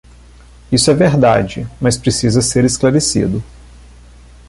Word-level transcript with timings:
Isso 0.71 0.89
é 0.89 0.95
verdade, 0.95 1.69
mas 1.79 1.95
precisa 1.95 2.41
ser 2.41 2.65
esclarecido. 2.65 3.43